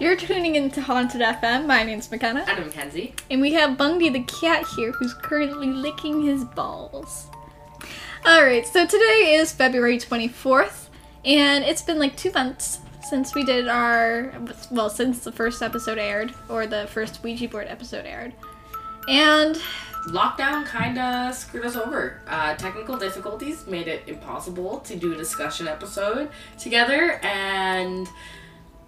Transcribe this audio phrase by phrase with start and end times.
[0.00, 1.66] You're tuning into Haunted FM.
[1.66, 2.44] My name's McKenna.
[2.48, 3.14] I'm Mackenzie.
[3.30, 7.28] And we have Bundy the cat here who's currently licking his balls.
[8.26, 10.88] Alright, so today is February 24th,
[11.24, 14.32] and it's been like two months since we did our.
[14.72, 18.32] Well, since the first episode aired, or the first Ouija board episode aired.
[19.08, 19.60] And
[20.08, 22.20] Lockdown kinda screwed us over.
[22.26, 28.08] Uh, technical difficulties made it impossible to do a discussion episode together, and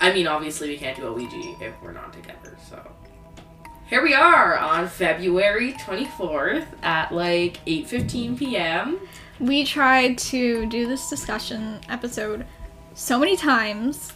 [0.00, 2.80] I mean, obviously, we can't do a Ouija if we're not together, so.
[3.88, 8.98] Here we are on February 24th at like 8:15 p.m.
[9.38, 12.44] we tried to do this discussion episode
[12.94, 14.12] so many times.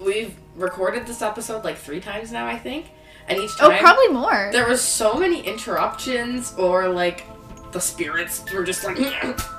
[0.00, 2.86] We've recorded this episode like three times now, I think,
[3.26, 4.50] and each oh, time Oh, probably more.
[4.52, 7.24] there was so many interruptions or like
[7.72, 8.98] the spirits were just like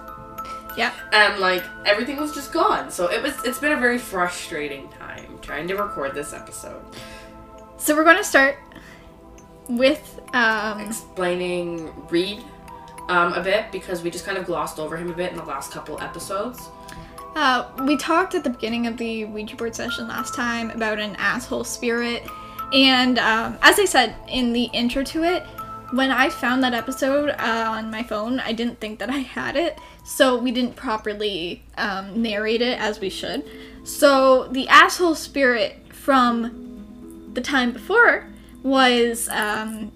[0.78, 0.94] Yeah.
[1.12, 2.92] and like everything was just gone.
[2.92, 6.82] So it was it's been a very frustrating time trying to record this episode.
[7.78, 8.58] So we're going to start
[9.70, 12.44] with um, Explaining Reed
[13.08, 15.46] um, a bit because we just kind of glossed over him a bit in the
[15.46, 16.70] last couple episodes.
[17.36, 21.16] Uh, we talked at the beginning of the Ouija board session last time about an
[21.18, 22.24] asshole spirit,
[22.74, 25.46] and um, as I said in the intro to it,
[25.92, 29.56] when I found that episode uh, on my phone, I didn't think that I had
[29.56, 33.44] it, so we didn't properly um, narrate it as we should.
[33.84, 38.28] So the asshole spirit from the time before
[38.64, 39.92] was um,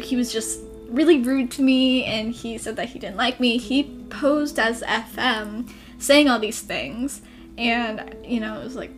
[0.00, 3.58] he was just really rude to me and he said that he didn't like me.
[3.58, 7.22] He posed as FM saying all these things
[7.56, 8.90] and you know, it was like,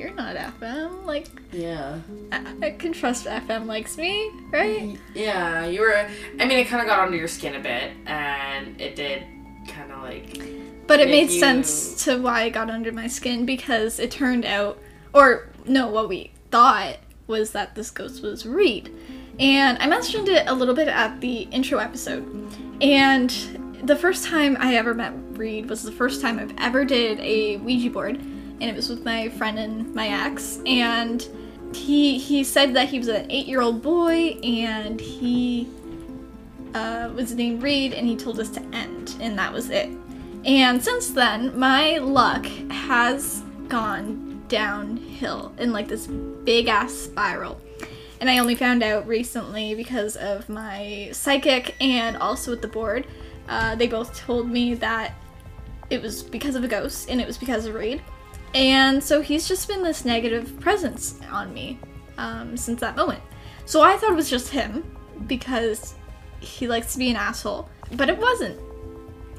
[0.00, 1.04] you're not FM.
[1.04, 1.98] Like, Yeah.
[2.32, 4.98] I, I can trust FM likes me, right?
[5.14, 5.94] Yeah, you were.
[5.94, 9.22] I mean, it kind of got under your skin a bit, and it did
[9.68, 10.40] kind of like.
[10.86, 14.44] But it made you- sense to why it got under my skin because it turned
[14.44, 14.78] out,
[15.12, 18.90] or no, what we thought was that this ghost was Reed.
[19.38, 22.26] And I mentioned it a little bit at the intro episode.
[22.82, 23.30] And
[23.84, 27.56] the first time I ever met Reed was the first time I've ever did a
[27.58, 28.20] Ouija board,
[28.60, 30.58] and it was with my friend and my ex.
[30.66, 31.26] And
[31.74, 35.68] he he said that he was an eight year old boy, and he
[36.74, 39.90] uh, was named Reed, and he told us to end, and that was it.
[40.44, 47.60] And since then, my luck has gone downhill in like this big ass spiral.
[48.20, 53.06] And I only found out recently because of my psychic and also with the board.
[53.48, 55.14] Uh, they both told me that
[55.88, 58.02] it was because of a ghost and it was because of Reed.
[58.54, 61.78] And so he's just been this negative presence on me
[62.18, 63.22] um, since that moment.
[63.64, 64.84] So I thought it was just him
[65.26, 65.94] because
[66.40, 67.68] he likes to be an asshole.
[67.92, 68.58] But it wasn't.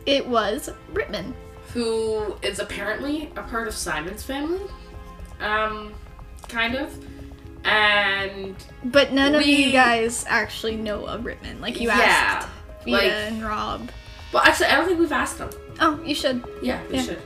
[0.05, 1.33] It was Rittman.
[1.73, 4.59] who is apparently a part of Simon's family,
[5.39, 5.93] um,
[6.49, 6.93] kind of,
[7.63, 8.55] and
[8.85, 11.61] But none of you guys actually know of Rittman.
[11.61, 12.47] Like you Yeah, asked
[12.83, 13.89] Vita like- and Rob.
[14.33, 15.49] well, actually, I don't think we've asked them.
[15.79, 16.43] Oh, you should.
[16.61, 17.03] Yeah, we Yeah.
[17.03, 17.21] should.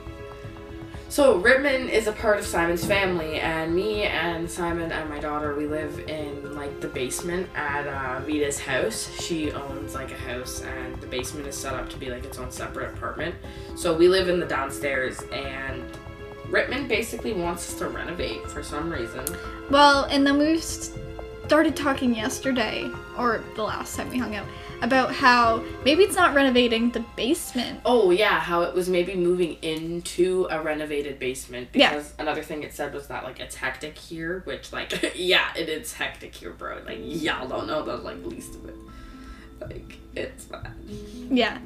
[1.16, 5.54] So Rittman is a part of Simon's family, and me and Simon and my daughter,
[5.54, 9.10] we live in like the basement at uh, Vita's house.
[9.18, 12.36] She owns like a house, and the basement is set up to be like its
[12.36, 13.34] own separate apartment.
[13.76, 15.82] So we live in the downstairs, and
[16.50, 19.24] Rittman basically wants us to renovate for some reason.
[19.70, 24.46] Well, and then we started talking yesterday, or the last time we hung out,
[24.82, 27.80] about how maybe it's not renovating the basement.
[27.84, 31.90] Oh yeah, how it was maybe moving into a renovated basement Yeah.
[31.90, 35.68] because another thing it said was that like it's hectic here, which like yeah, it
[35.68, 36.80] is hectic here, bro.
[36.84, 38.76] Like y'all don't know the like least of it.
[39.60, 40.72] Like it's bad.
[41.30, 41.58] Yeah.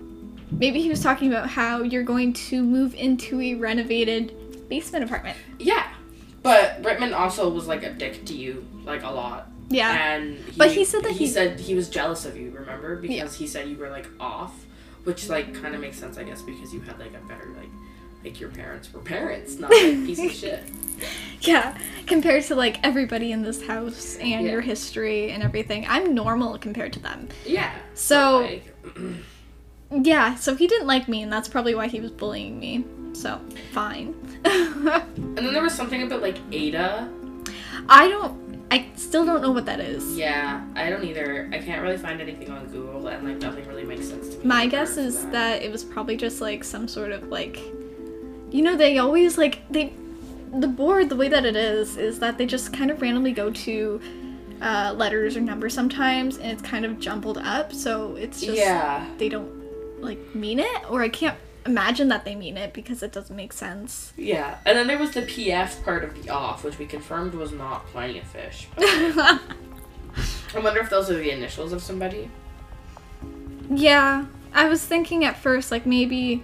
[0.53, 5.37] Maybe he was talking about how you're going to move into a renovated basement apartment.
[5.59, 5.87] Yeah,
[6.43, 9.50] but Rittman also was like a dick to you like a lot.
[9.71, 10.15] Yeah.
[10.17, 12.51] And he, But he said that he he- said he was jealous of you.
[12.51, 13.29] Remember because Yeah.
[13.29, 14.67] he said you were like off,
[15.05, 17.69] which like kind of makes sense I guess because you had like a better like
[18.25, 20.65] like your parents were parents, not like piece of shit.
[21.41, 21.79] Yeah.
[22.07, 24.53] Compared to like everybody in this house and Yeah.
[24.53, 27.29] your history and everything, I'm normal compared to them.
[27.47, 27.73] Yeah.
[27.95, 28.75] So- like,
[29.93, 32.85] Yeah, so he didn't like me, and that's probably why he was bullying me.
[33.13, 33.41] So,
[33.73, 34.15] fine.
[34.45, 37.09] And then there was something about like Ada.
[37.89, 38.50] I don't.
[38.71, 40.17] I still don't know what that is.
[40.17, 41.49] Yeah, I don't either.
[41.53, 44.45] I can't really find anything on Google, and like nothing really makes sense to me.
[44.45, 47.59] My guess is to that it was probably just like some sort of like.
[48.51, 49.61] You know, they always like.
[49.71, 49.93] They.
[50.53, 53.51] The board, the way that it is, is that they just kind of randomly go
[53.53, 54.01] to
[54.61, 58.57] uh, letters or numbers sometimes, and it's kind of jumbled up, so it's just.
[58.59, 61.37] yeah, They don't like mean it, or I can't
[61.67, 64.13] imagine that they mean it because it doesn't make sense.
[64.17, 67.53] Yeah, and then there was the PF part of the off, which we confirmed was
[67.53, 68.69] not plenty of fish.
[68.79, 69.39] I
[70.63, 72.29] wonder if those are the initials of somebody.
[73.71, 76.43] yeah, I was thinking at first like maybe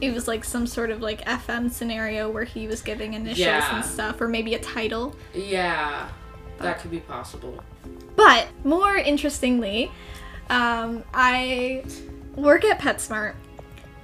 [0.00, 3.76] it was like some sort of like FM scenario where he was giving initials Yeah.
[3.76, 5.14] and stuff, or maybe a title.
[5.34, 6.08] Yeah,
[6.58, 7.62] that could be possible.
[8.16, 9.90] But more interestingly,
[10.48, 11.84] um, I
[12.36, 13.34] work at PetSmart,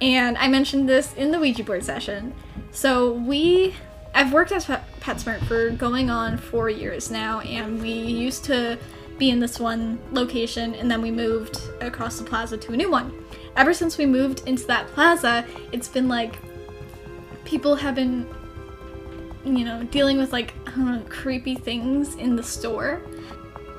[0.01, 2.33] and I mentioned this in the Ouija board session.
[2.71, 3.75] So we,
[4.13, 8.77] I've worked at Pet- PetSmart for going on four years now, and we used to
[9.17, 12.89] be in this one location, and then we moved across the plaza to a new
[12.89, 13.13] one.
[13.55, 16.39] Ever since we moved into that plaza, it's been like
[17.43, 18.25] people have been,
[19.43, 23.01] you know, dealing with like know, creepy things in the store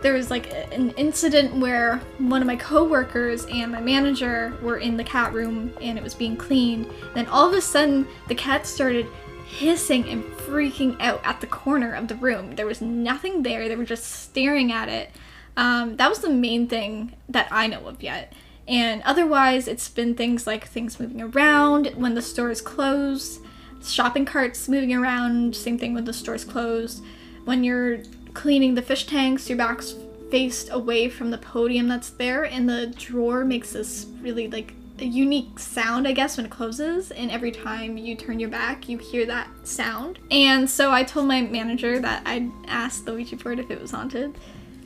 [0.02, 4.96] there was like an incident where one of my coworkers and my manager were in
[4.96, 6.90] the cat room and it was being cleaned.
[7.14, 9.06] Then all of a sudden, the cat started
[9.46, 12.54] hissing and freaking out at the corner of the room.
[12.54, 13.68] There was nothing there.
[13.68, 15.10] They were just staring at it.
[15.56, 18.32] Um, that was the main thing that I know of yet.
[18.68, 23.40] And otherwise, it's been things like things moving around when the store is closed,
[23.82, 27.02] shopping carts moving around, same thing when the store's closed.
[27.44, 27.98] When you're
[28.34, 29.94] cleaning the fish tanks, your back's
[30.30, 35.04] faced away from the podium that's there, and the drawer makes this really like a
[35.04, 37.10] unique sound, I guess, when it closes.
[37.10, 40.18] And every time you turn your back, you hear that sound.
[40.30, 43.90] And so I told my manager that I'd asked the Ouija board if it was
[43.90, 44.36] haunted,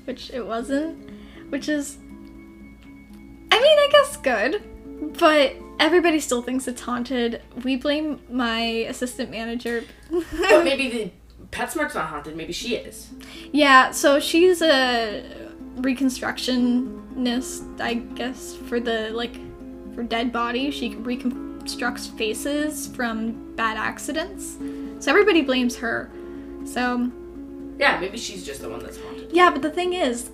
[0.05, 1.11] which it wasn't,
[1.51, 1.99] which is,
[3.51, 4.63] I mean, I guess good,
[5.19, 7.43] but everybody still thinks it's haunted.
[7.65, 9.85] We blame my assistant manager.
[10.33, 11.11] But maybe the
[11.55, 12.37] PetSmart's not haunted.
[12.37, 13.09] Maybe she is.
[13.53, 15.23] Yeah, so she's a
[15.77, 19.37] reconstructionist, I guess, for the like
[19.95, 20.75] for dead bodies.
[20.75, 24.57] She reconstructs faces from bad accidents.
[24.99, 26.11] So everybody blames her.
[26.65, 27.11] So
[27.79, 29.31] Yeah, maybe she's just the one that's haunted.
[29.33, 30.31] yeah, but the thing is,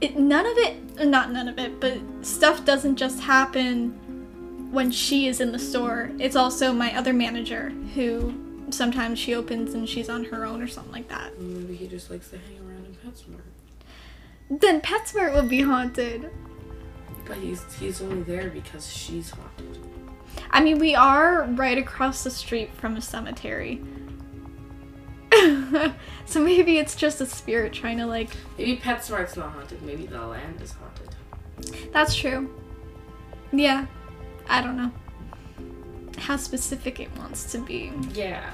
[0.00, 3.90] it none of it, not none of it, but stuff doesn't just happen
[4.72, 6.10] when she is in the store.
[6.18, 8.34] It's also my other manager who
[8.74, 11.38] sometimes she opens and she's on her own or something like that.
[11.38, 14.60] Maybe he just likes to hang around in PetSmart.
[14.60, 16.30] Then PetSmart would be haunted.
[17.26, 19.78] But he's he's only there because she's haunted.
[20.50, 23.80] I mean, we are right across the street from a cemetery.
[26.26, 28.30] so maybe it's just a spirit trying to like.
[28.58, 29.82] Maybe PetSmart's not haunted.
[29.82, 31.92] Maybe the land is haunted.
[31.92, 32.52] That's true.
[33.52, 33.86] Yeah,
[34.48, 34.90] I don't know
[36.22, 38.52] how specific it wants to be, Yeah.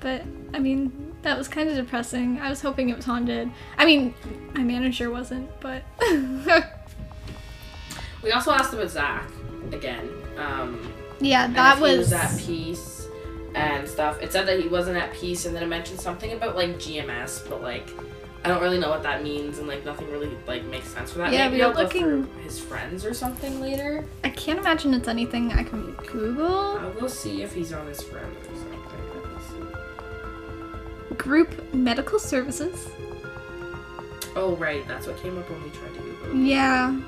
[0.00, 0.22] But
[0.54, 2.40] I mean that was kind of depressing.
[2.40, 3.50] I was hoping it was haunted.
[3.76, 4.14] I mean,
[4.54, 5.82] my manager wasn't, but
[8.22, 9.30] We also asked about Zach
[9.72, 10.08] again.
[10.36, 11.98] Um, yeah, that if he was.
[11.98, 13.08] was at peace
[13.54, 14.20] and stuff.
[14.20, 17.48] It said that he wasn't at peace, and then it mentioned something about like GMS,
[17.48, 17.88] but like
[18.44, 21.18] I don't really know what that means, and like nothing really like makes sense for
[21.18, 21.32] that.
[21.32, 24.04] Yeah, Maybe we look looking- his friends or something later.
[24.24, 26.78] I can't imagine it's anything I can Google.
[26.78, 28.36] I'll go see if he's on his friends
[31.28, 32.88] Group medical services.
[34.34, 36.30] Oh right, that's what came up when we tried to Google.
[36.30, 36.46] it.
[36.46, 36.98] Yeah.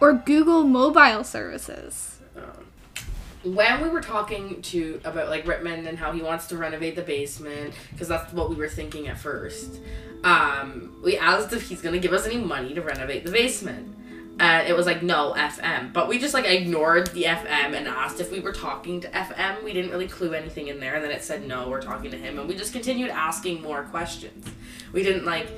[0.00, 2.20] Or Google mobile services.
[2.34, 6.96] Um, when we were talking to about like Rittman and how he wants to renovate
[6.96, 9.78] the basement because that's what we were thinking at first,
[10.24, 13.94] um, we asked if he's gonna give us any money to renovate the basement.
[14.38, 18.20] And it was like no FM, but we just like ignored the FM and asked
[18.20, 19.64] if we were talking to FM.
[19.64, 22.18] We didn't really clue anything in there, and then it said no, we're talking to
[22.18, 24.46] him, and we just continued asking more questions.
[24.92, 25.48] We didn't like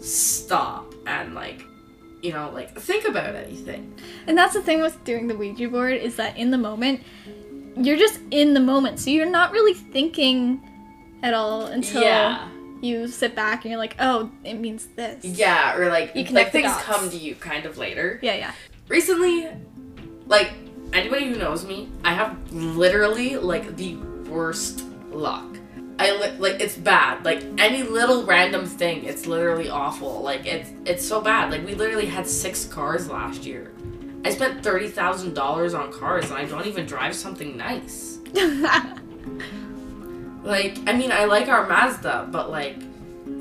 [0.00, 1.64] stop and like
[2.22, 3.94] you know like think about anything.
[4.26, 7.02] And that's the thing with doing the Ouija board is that in the moment,
[7.76, 8.98] you're just in the moment.
[8.98, 10.60] So you're not really thinking
[11.22, 12.48] at all until yeah.
[12.82, 15.24] You sit back and you're like, oh, it means this.
[15.24, 16.84] Yeah, or like You like connect things dots.
[16.84, 18.18] come to you kind of later.
[18.22, 18.52] Yeah, yeah.
[18.88, 19.48] Recently,
[20.26, 20.52] like
[20.92, 23.96] anybody who knows me, I have literally like the
[24.28, 25.44] worst luck.
[25.98, 27.24] I li- like it's bad.
[27.24, 30.20] Like any little random thing, it's literally awful.
[30.22, 31.50] Like it's it's so bad.
[31.50, 33.72] Like we literally had six cars last year.
[34.24, 38.18] I spent thirty thousand dollars on cars, and I don't even drive something nice.
[40.46, 42.76] Like, I mean, I like our Mazda, but like,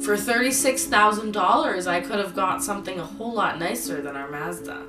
[0.01, 4.27] for thirty-six thousand dollars, I could have got something a whole lot nicer than our
[4.27, 4.81] Mazda.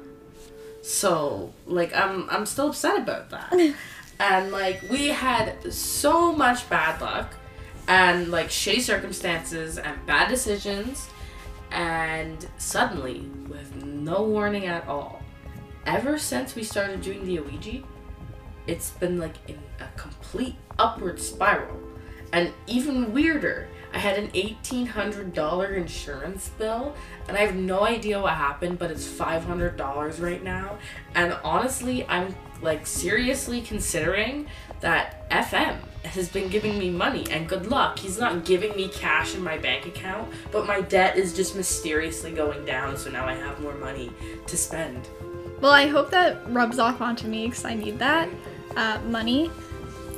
[0.81, 3.53] So, like, I'm I'm still upset about that.
[4.21, 7.35] and like, we had so much bad luck,
[7.87, 11.11] and like shitty circumstances and bad decisions,
[11.71, 15.21] and suddenly, with no warning at all,
[15.85, 17.83] ever since we started doing the Ouija,
[18.67, 21.86] it's been like in a complete upward spiral.
[22.33, 26.95] And even weirder, I had an $1,800 insurance bill,
[27.29, 30.77] and I have no idea what happened, but it's $500 right now.
[31.15, 34.49] And honestly, I'm like seriously considering
[34.81, 37.99] that FM has been giving me money, and good luck.
[37.99, 42.33] He's not giving me cash in my bank account, but my debt is just mysteriously
[42.33, 44.13] going down, so now I have more money
[44.47, 45.09] to spend.
[45.61, 48.29] Well, I hope that rubs off onto me because I need that
[48.77, 49.51] uh, money.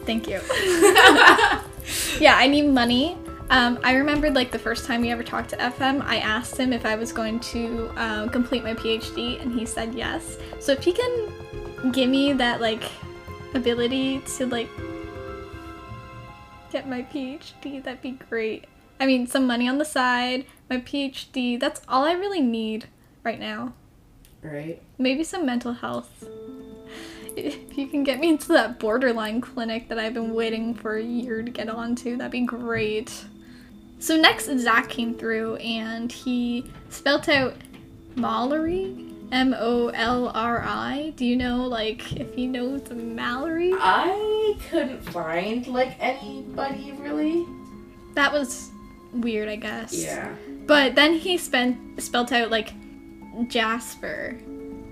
[0.04, 0.40] Thank you.
[2.20, 3.16] yeah, I need money.
[3.50, 6.72] Um, I remembered like the first time we ever talked to FM, I asked him
[6.72, 10.36] if I was going to um, complete my PhD, and he said yes.
[10.60, 12.82] So if he can give me that like
[13.54, 14.68] ability to like
[16.70, 18.66] get my PhD, that'd be great.
[19.00, 22.88] I mean, some money on the side, my PhD, that's all I really need
[23.22, 23.72] right now.
[24.42, 24.82] Right?
[24.98, 26.24] Maybe some mental health.
[27.46, 31.02] If you can get me into that borderline clinic that I've been waiting for a
[31.02, 33.24] year to get onto, that'd be great.
[33.98, 37.54] So next, Zach came through and he spelt out
[38.14, 41.12] Mallory, M O L R I.
[41.16, 43.72] Do you know, like, if he knows Mallory?
[43.74, 47.44] I couldn't find like anybody really.
[48.14, 48.70] That was
[49.12, 49.92] weird, I guess.
[49.92, 50.34] Yeah.
[50.66, 52.72] But then he spent spelt out like
[53.48, 54.36] Jasper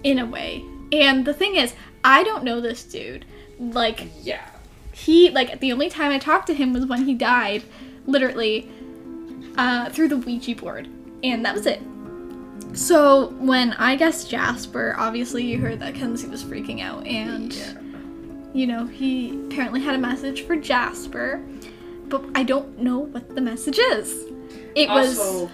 [0.02, 0.64] in a way.
[0.92, 1.74] And the thing is,
[2.06, 3.24] I don't know this dude.
[3.58, 4.46] Like Yeah.
[4.92, 7.64] he like the only time I talked to him was when he died,
[8.06, 8.70] literally,
[9.58, 10.88] uh, through the Ouija board.
[11.24, 11.80] And that was it.
[12.74, 17.72] So when I guessed Jasper, obviously you heard that Kenzie was freaking out and Yeah.
[18.54, 21.40] you know, he apparently had a message for Jasper,
[22.08, 24.14] but I don't know what the message is.
[24.74, 25.48] It was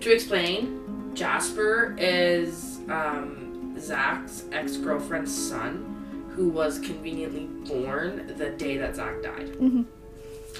[0.00, 3.47] to explain, Jasper is um,
[3.80, 9.48] Zach's ex girlfriend's son, who was conveniently born the day that Zach died.
[9.54, 9.84] Mhm.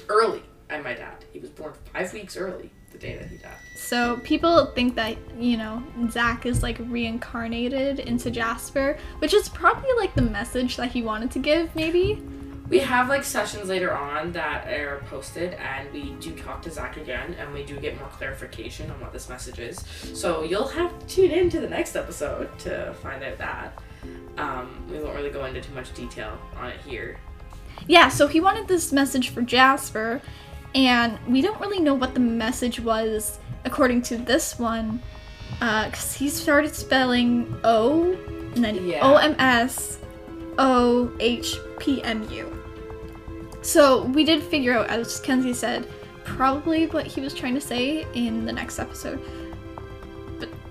[0.07, 1.25] Early, I might add.
[1.31, 3.51] He was born five weeks early, the day that he died.
[3.75, 9.89] So people think that, you know, Zach is like reincarnated into Jasper, which is probably
[9.97, 12.21] like the message that he wanted to give, maybe.
[12.69, 16.97] We have like sessions later on that are posted, and we do talk to Zach
[16.97, 19.83] again, and we do get more clarification on what this message is.
[20.13, 23.81] So you'll have to tune in to the next episode to find out that.
[24.37, 27.17] Um, we won't really go into too much detail on it here.
[27.87, 30.21] Yeah, so he wanted this message for Jasper,
[30.75, 35.01] and we don't really know what the message was according to this one,
[35.53, 38.13] because he started spelling O
[38.53, 39.05] and then Yeah.
[39.05, 39.97] O M S
[40.59, 42.55] O H P M U.
[43.61, 45.87] So we did figure out, as Kenzie said,
[46.23, 49.19] probably what he was trying to say in the next episode.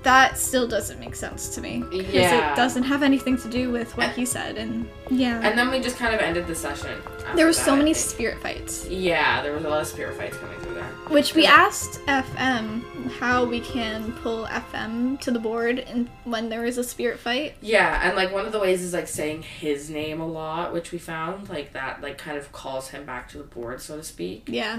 [0.09, 1.85] That still doesn't make sense to me.
[1.91, 2.53] Because Yeah.
[2.53, 5.39] it doesn't have anything to do with what he said, and yeah.
[5.43, 6.91] And then we just kind of ended the session.
[7.37, 8.87] there were so many spirit fights.
[8.89, 10.85] Yeah, there was a lot of spirit fights coming through there.
[11.09, 16.65] Which we asked FM how we can pull FM to the board and when there
[16.65, 17.57] is a spirit fight.
[17.61, 20.91] Yeah, and like one of the ways is like saying his name a lot, which
[20.91, 24.03] we found like that like kind of calls him back to the board, so to
[24.03, 24.45] speak.
[24.47, 24.79] Yeah.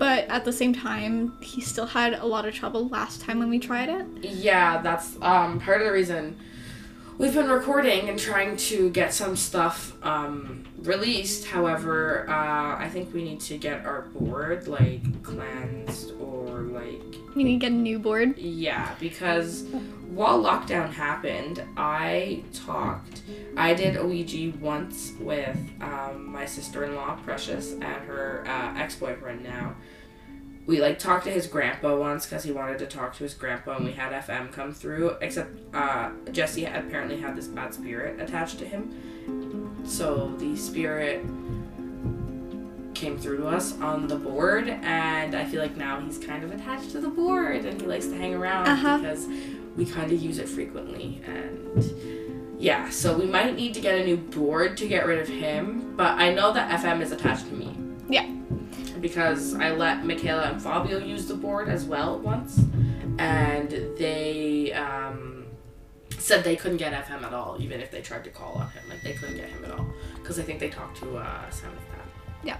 [0.00, 3.50] But at the same time, he still had a lot of trouble last time when
[3.50, 4.06] we tried it.
[4.22, 6.38] Yeah, that's um part of the reason
[7.18, 11.46] we've been recording and trying to get some stuff um released.
[11.46, 17.02] However, uh I think we need to get our board like cleansed or like
[17.34, 18.38] We need to get a new board.
[18.38, 19.64] Yeah, because
[20.10, 23.22] while lockdown happened, I talked.
[23.56, 28.96] I did Ouija once with um, my sister in law, Precious, and her uh, ex
[28.96, 29.74] boyfriend now.
[30.66, 33.76] We like talked to his grandpa once because he wanted to talk to his grandpa,
[33.76, 35.10] and we had FM come through.
[35.20, 41.24] Except uh, Jesse apparently had this bad spirit attached to him, so the spirit
[42.94, 46.52] came through to us on the board, and I feel like now he's kind of
[46.52, 48.98] attached to the board, and he likes to hang around Uh-huh.
[48.98, 49.26] because
[49.76, 51.92] we kind of use it frequently, and
[52.58, 55.94] yeah, so we might need to get a new board to get rid of him,
[55.96, 57.74] but I know that FM is attached to me.
[58.08, 58.26] Yeah.
[59.00, 62.58] Because I let Michaela and Fabio use the board as well once,
[63.18, 65.39] and they um,
[66.30, 68.82] said they couldn't get FM at all, even if they tried to call on him.
[68.88, 71.70] Like they couldn't get him at all, because I think they talked to uh, Sam
[71.70, 72.06] with that.
[72.44, 72.56] Yeah.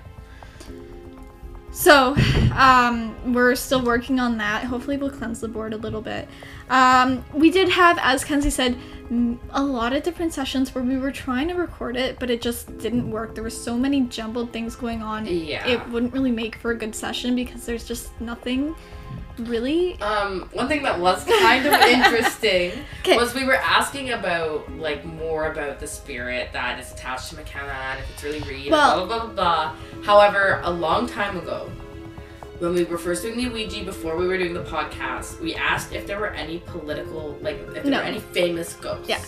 [1.73, 2.17] So,
[2.57, 4.65] um, we're still working on that.
[4.65, 6.27] Hopefully, we'll cleanse the board a little bit.
[6.69, 8.77] Um, we did have, as Kenzie said,
[9.53, 12.77] a lot of different sessions where we were trying to record it, but it just
[12.79, 13.37] didn't work.
[13.37, 15.27] There were so many jumbled things going on.
[15.27, 15.65] Yeah.
[15.67, 18.75] It wouldn't really make for a good session because there's just nothing
[19.47, 20.01] Really?
[20.01, 22.73] Um, one thing that was kind of interesting
[23.07, 27.73] was we were asking about like more about the spirit that is attached to McKenna
[27.73, 30.03] and if it's really real, Well- blah blah blah blah.
[30.05, 31.71] However, a long time ago,
[32.59, 35.93] when we were first doing the Ouija before we were doing the podcast, we asked
[35.95, 37.99] if there were any political like if there No.
[37.99, 39.09] were any famous ghosts.
[39.09, 39.23] Yeah.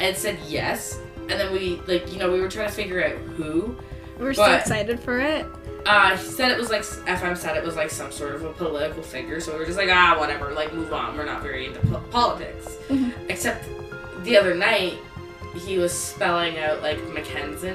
[0.00, 0.98] And said yes.
[1.20, 3.76] And then we like you know we were trying to figure out who.
[4.18, 5.46] We're so excited for it.
[5.86, 8.52] Uh, he said it was like FM said it was like some sort of a
[8.52, 11.16] political figure, so we were just like ah whatever, like move on.
[11.16, 12.76] We're not very into po- politics.
[12.88, 13.12] Mhm.
[13.28, 13.64] Except
[14.24, 14.94] the other night,
[15.66, 17.74] he was spelling out like Mackenzie,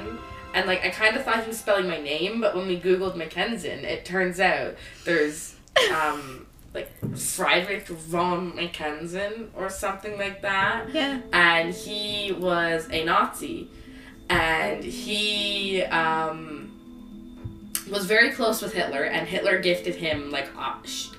[0.54, 3.14] and like I kind of thought he was spelling my name, but when we googled
[3.14, 4.74] Mackenzie, it turns out
[5.04, 5.54] there's
[5.94, 11.20] um like Friedrich von Mackenzie or something like that Yeah.
[11.32, 13.68] and he was a Nazi,
[14.28, 16.59] and he um,
[17.90, 20.76] was very close with Hitler, and Hitler gifted him like a,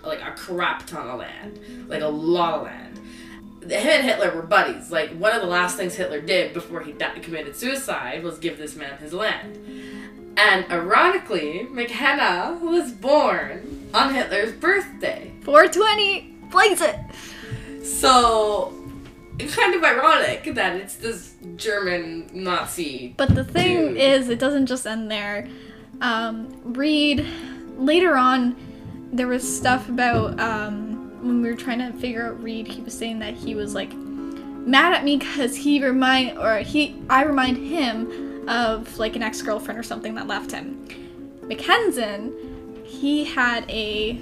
[0.07, 2.97] like a crap ton of land, like a lot of land.
[3.63, 4.91] Him and Hitler were buddies.
[4.91, 8.75] Like one of the last things Hitler did before he committed suicide was give this
[8.75, 9.57] man his land.
[10.37, 15.31] And ironically, McKenna was born on Hitler's birthday.
[15.41, 16.35] 420.
[16.49, 16.95] Blaze it.
[17.85, 18.73] So,
[19.39, 23.13] it's kind of ironic that it's this German Nazi.
[23.17, 23.97] But the thing Dude.
[23.97, 25.47] is, it doesn't just end there.
[26.01, 27.25] Um, Reed,
[27.77, 28.55] later on,
[29.13, 32.67] there was stuff about um, when we were trying to figure out Reed.
[32.67, 36.95] He was saying that he was like mad at me because he remind or he
[37.09, 40.87] I remind him of like an ex girlfriend or something that left him.
[41.43, 42.31] Mackenzie,
[42.83, 44.19] he had a,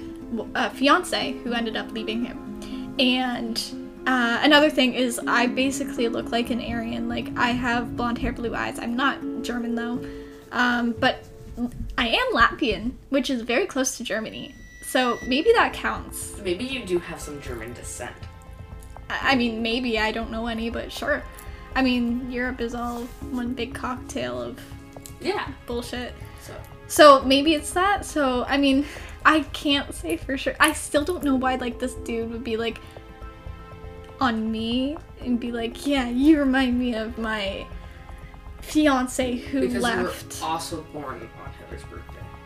[0.54, 3.62] a fiance who ended up leaving him, and
[4.06, 7.08] uh, another thing is I basically look like an Aryan.
[7.08, 8.78] Like I have blonde hair, blue eyes.
[8.78, 10.04] I'm not German though,
[10.52, 11.24] um, but
[11.98, 14.54] I am Latvian, which is very close to Germany.
[14.86, 16.36] So maybe that counts.
[16.42, 18.14] Maybe you do have some German descent.
[19.08, 21.22] I I mean, maybe I don't know any, but sure.
[21.76, 24.58] I mean, Europe is all one big cocktail of
[25.20, 25.46] Yeah.
[25.66, 26.12] bullshit.
[26.42, 26.54] So,
[26.88, 28.04] So maybe it's that.
[28.04, 28.84] So I mean,
[29.24, 30.56] I can't say for sure.
[30.58, 32.80] I still don't know why like this dude would be like
[34.20, 37.66] on me and be like, "Yeah, you remind me of my
[38.60, 41.39] fiance who because left." also born on Hitler's birthday.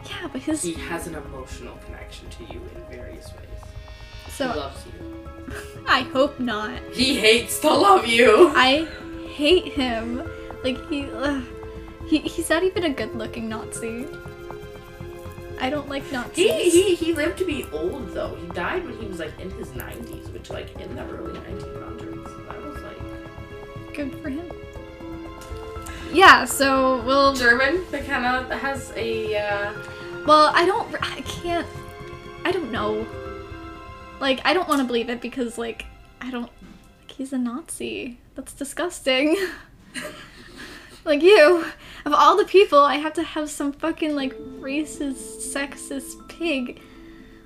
[0.07, 3.45] Yeah, but his He has an emotional connection to you in various ways.
[4.29, 5.29] So he loves you.
[5.87, 6.81] I hope not.
[6.93, 8.53] He hates to love you.
[8.55, 8.87] I
[9.29, 10.29] hate him.
[10.63, 11.09] Like he,
[12.09, 14.07] he he's not even a good-looking Nazi.
[15.61, 16.51] I don't like Nazis.
[16.51, 18.35] He, he he lived to be old though.
[18.35, 22.49] He died when he was like in his 90s, which like in the early 1900s.
[22.49, 24.51] That was like Good for him.
[26.13, 27.35] Yeah, so we'll.
[27.35, 27.85] German.
[27.91, 29.73] McKenna has a uh,
[30.27, 30.95] Well, I don't.
[31.03, 31.67] I can't.
[32.45, 33.07] I don't know.
[34.21, 35.85] Like, I don't want to believe it because, like,
[36.21, 36.51] I don't.
[37.01, 38.19] Like, he's a Nazi.
[38.35, 39.37] That's disgusting.
[41.05, 41.67] like, you.
[42.07, 46.81] Of all the people, I have to have some fucking, like, racist, sexist pig.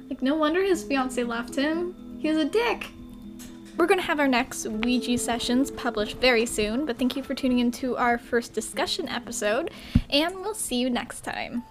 [0.08, 2.18] Like, no wonder his fiance left him.
[2.20, 2.88] He was a dick.
[3.76, 7.34] We're going to have our next Ouija sessions published very soon, but thank you for
[7.34, 9.70] tuning into our first discussion episode,
[10.10, 11.62] and we'll see you next time.